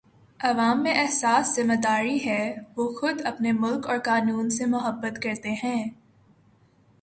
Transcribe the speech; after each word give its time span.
عوام 0.39 0.81
میں 0.83 0.93
احساس 0.93 1.53
ذمہ 1.55 1.73
داری 1.83 2.17
ہے 2.25 2.41
وہ 2.77 2.87
خود 2.93 3.21
اپنے 3.25 3.51
ملک 3.51 3.87
اور 3.87 3.97
قانون 3.97 4.49
سے 4.49 4.65
محبت 4.65 5.21
کرتے 5.21 5.53
ہیں 5.63 5.83